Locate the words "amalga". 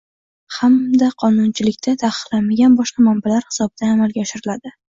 3.99-4.29